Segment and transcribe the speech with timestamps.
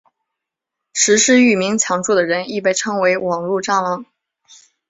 [0.95, 4.07] 实施域名抢注的人亦被称为网路蟑螂。